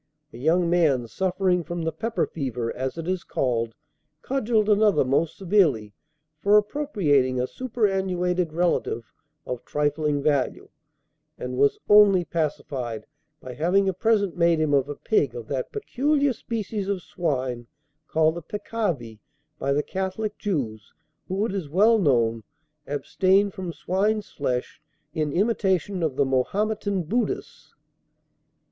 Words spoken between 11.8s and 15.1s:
only pacified by having a present made him of a